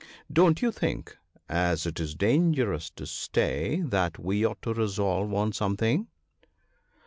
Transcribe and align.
'Don't 0.33 0.63
you 0.63 0.71
think, 0.71 1.15
as 1.47 1.85
it 1.85 1.99
is 1.99 2.15
dangerous 2.15 2.89
to 2.89 3.05
stay, 3.05 3.81
that 3.81 4.17
we 4.17 4.43
ought 4.43 4.59
to 4.63 4.73
resolve 4.73 5.31
on 5.31 5.53
some 5.53 5.77
thing 5.77 6.07